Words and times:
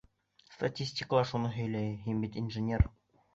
Статистика 0.53 1.17
ла 1.17 1.21
шуны 1.33 1.51
һөйләй, 1.59 1.93
һин 2.07 2.25
бит 2.25 2.41
инженер. 2.43 2.89